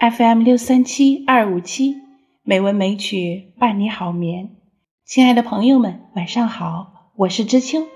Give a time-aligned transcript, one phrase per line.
[0.00, 1.96] FM 六三七二五七，
[2.42, 4.56] 美文美曲伴你好眠。
[5.04, 7.86] 亲爱的朋友们，晚上好，我是知秋。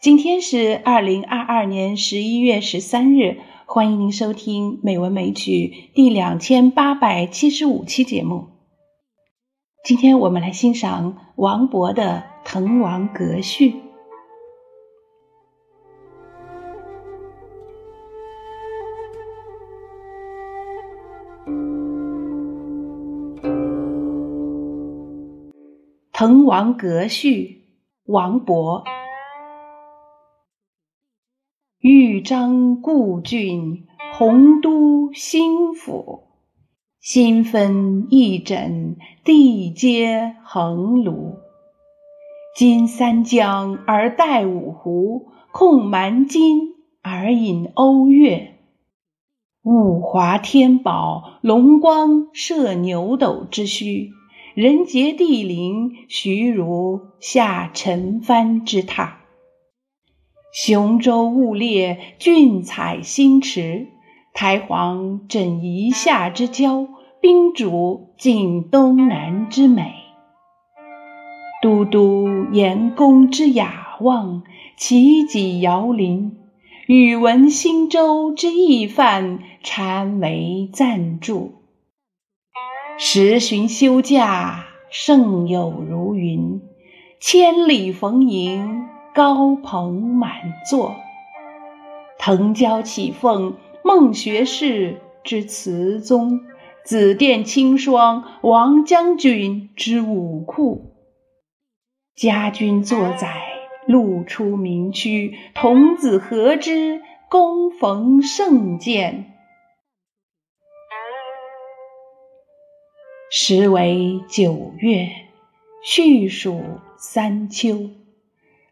[0.00, 8.48] 今天是二零二二年十一月十三日，欢迎您收听《美文美曲》第两千八百七十五期节目。
[9.82, 13.70] 今天我们来欣赏王勃的《滕王阁序》。
[26.16, 27.64] 《滕王阁序》
[28.12, 28.84] 王勃。
[31.80, 36.28] 豫章故郡，洪都新府。
[37.00, 41.38] 新分翼轸，地接衡庐。
[42.56, 48.54] 襟三江而带五湖，控蛮荆而引瓯越。
[49.64, 54.10] 物华天宝，龙光射牛斗之墟。
[54.54, 59.14] 人杰地灵，徐如下陈蕃之榻；
[60.52, 63.88] 雄州雾列，俊采星驰。
[64.32, 66.86] 台隍枕夷夏之交，
[67.20, 69.92] 宾主尽东南之美。
[71.60, 74.44] 都督阎公之雅望，
[74.76, 76.36] 齐己遥临。
[76.86, 81.63] 宇文新州之义范，禅为赞助。
[82.96, 86.60] 十旬休假，胜友如云；
[87.18, 90.30] 千里逢迎，高朋满
[90.70, 90.94] 座。
[92.20, 96.38] 腾蛟起凤，孟学士之词宗；
[96.84, 100.94] 紫殿青霜，王将军之武库。
[102.14, 103.42] 家君作宰，
[103.88, 109.33] 路出名区，童子何知，躬逢圣鉴。
[113.36, 115.08] 时为九月，
[115.82, 116.62] 序属
[116.96, 117.90] 三秋。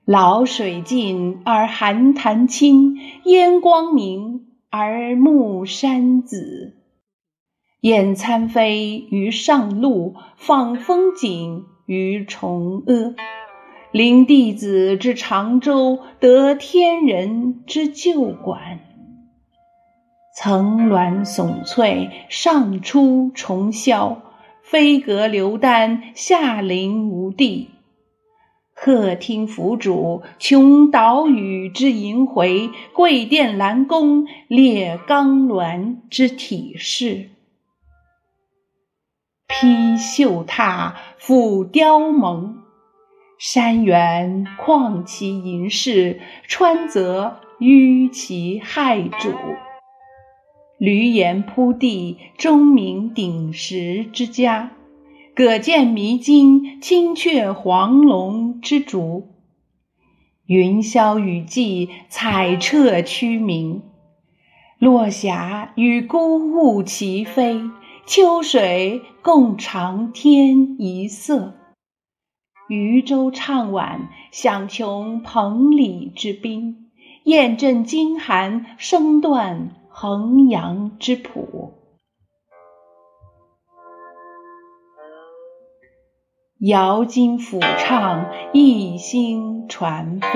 [0.07, 6.77] 潦水尽而寒潭清，烟光明而暮山紫。
[7.81, 13.17] 燕餐飞于上路，访风景于崇阿。
[13.91, 18.79] 临帝子之长洲，得天人之旧馆。
[20.37, 24.19] 层峦耸翠，上出重霄。
[24.73, 27.69] 飞阁流丹，下临无地；
[28.75, 37.29] 鹤汀凫渚，穷岛屿之萦回；桂殿兰宫，列冈峦之体势。
[39.47, 42.55] 披绣闼，俯雕甍，
[43.37, 46.19] 山原旷其盈视，
[46.49, 49.35] 川泽纡其骇瞩。
[50.83, 54.71] 闾阎扑地，钟鸣鼎食之家；
[55.33, 59.29] 葛剑弥津，青雀黄龙之竹。
[60.45, 63.83] 云霄雨霁，彩彻区明；
[64.81, 67.61] 落霞与孤鹜齐飞，
[68.05, 71.55] 秋水共长天一色。
[72.69, 76.89] 渔舟唱晚，响穷彭蠡之滨；
[77.23, 79.77] 雁阵惊寒，声断。
[80.03, 81.75] 衡阳之浦，
[86.59, 90.29] 瑶金抚唱，逸兴传飞。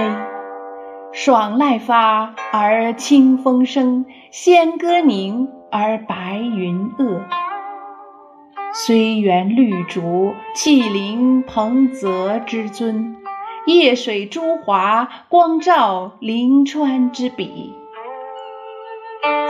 [1.12, 7.22] 爽籁发而清风生，仙歌凝而白云遏。
[8.72, 13.16] 虽园绿竹，气凌彭泽之尊；
[13.66, 17.75] 夜水朱华，光照临川之笔。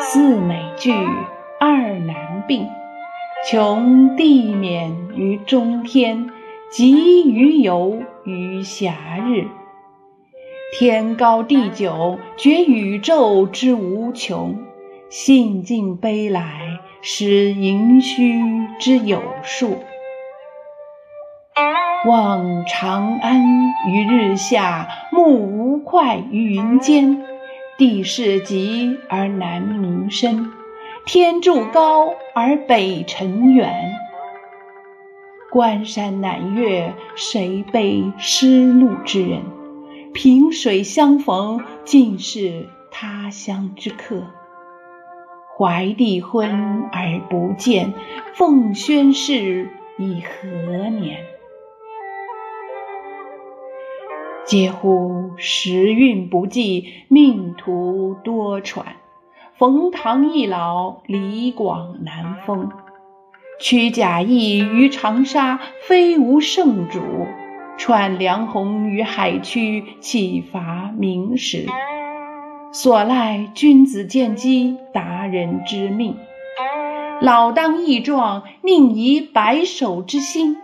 [0.08, 0.92] 四美具，
[1.58, 2.68] 二难并。
[3.50, 6.30] 穷地免于中天，
[6.70, 8.92] 极于游于暇
[9.26, 9.48] 日。
[10.78, 14.54] 天高地久，觉宇宙之无穷；
[15.10, 16.60] 兴尽悲来，
[17.02, 18.40] 识盈虚
[18.78, 19.76] 之有数。
[22.06, 23.42] 望长安
[23.88, 27.24] 于日下，目吴会于云间。
[27.78, 30.50] 地势极而南溟深，
[31.04, 33.92] 天柱高而北辰远。
[35.50, 39.42] 关山难越，谁悲失路之人？
[40.14, 44.22] 萍水相逢，尽是他乡之客。
[45.58, 47.92] 怀帝昏而不见，
[48.34, 49.68] 奉宣室
[49.98, 51.18] 以何年？
[54.48, 55.32] 嗟乎！
[55.38, 58.84] 时运不济，命途多舛。
[59.58, 62.70] 冯唐易老，李广难封。
[63.58, 65.58] 屈贾谊于长沙，
[65.88, 67.00] 非无圣主；
[67.76, 71.66] 串梁鸿于海曲，岂乏名实？
[72.70, 76.16] 所赖君子见机，达人知命。
[77.20, 80.58] 老当益壮，宁移白首之心？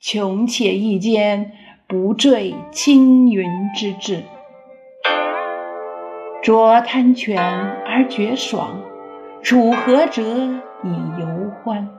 [0.00, 1.52] 穷且益坚。
[1.90, 3.44] 不坠青云
[3.74, 4.22] 之志，
[6.40, 7.42] 濯贪泉
[7.84, 8.80] 而觉爽，
[9.42, 10.22] 处涸辙
[10.84, 11.90] 以犹欢。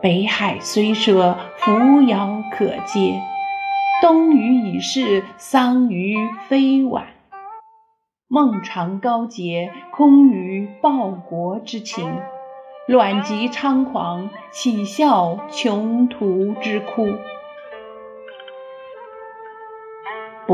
[0.00, 3.20] 北海虽赊，扶摇可接；
[4.02, 6.16] 东隅已逝，桑榆
[6.48, 7.06] 非晚。
[8.26, 12.10] 孟尝高洁，空余报国之情；
[12.88, 17.06] 乱极猖狂，岂效穷途之哭？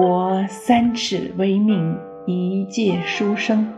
[0.00, 3.74] 博三尺微命，一介书生。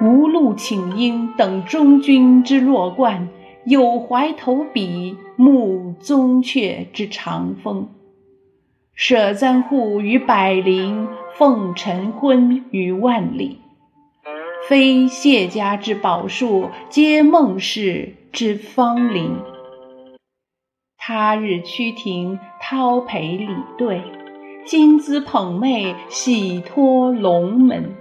[0.00, 3.28] 无路请缨，等中军之弱冠；
[3.64, 7.88] 有怀投笔，慕宗悫之长风。
[8.96, 11.06] 舍簪笏于百龄，
[11.36, 13.60] 奉晨昏于万里。
[14.68, 19.36] 非谢家之宝树，皆孟氏之芳邻。
[20.98, 23.48] 他日趋庭，叨陪礼
[23.78, 24.02] 对。
[24.66, 27.94] 今兹捧袂，喜托龙门。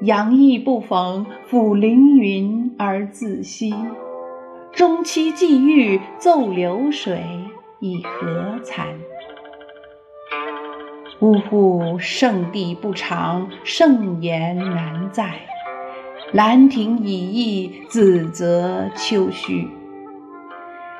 [0.00, 3.72] 杨意不逢，抚凌云而自惜。
[4.72, 7.22] 中期既遇，奏流水，
[7.78, 8.86] 以何惭？
[11.20, 11.96] 呜呼！
[12.00, 15.34] 圣地不长，盛筵难再。
[16.32, 19.68] 兰亭已佚，梓泽秋虚。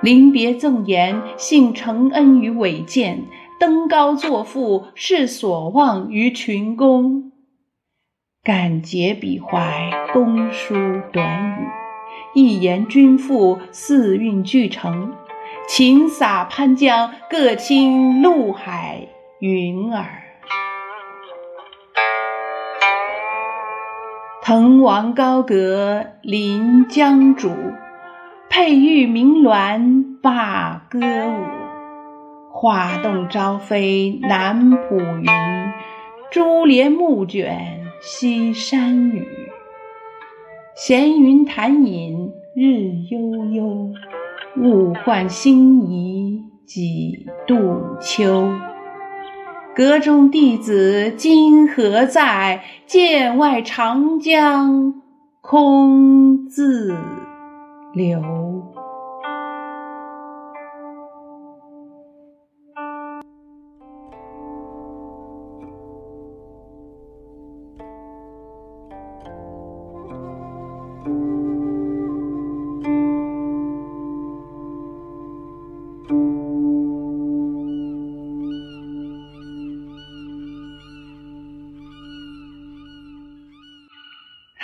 [0.00, 3.24] 临别赠言，幸承恩于伟饯。
[3.58, 7.32] 登高作赋，是所望于群公。
[8.44, 10.74] 敢竭笔怀，公书
[11.12, 11.66] 短语，
[12.34, 15.12] 一言均赋，四韵俱成。
[15.66, 19.08] 勤洒潘江，各倾陆海
[19.40, 20.06] 云耳。
[24.40, 27.74] 滕王高阁临江渚，
[28.48, 31.57] 佩玉鸣鸾罢歌舞。
[32.60, 35.26] 画栋朝飞南浦云，
[36.32, 39.28] 珠帘暮卷西山雨。
[40.74, 43.92] 闲云潭影日悠悠，
[44.56, 48.50] 物换星移几度秋。
[49.72, 52.64] 阁中弟子今何在？
[52.86, 54.94] 剑外长江
[55.40, 56.92] 空自
[57.94, 58.67] 流。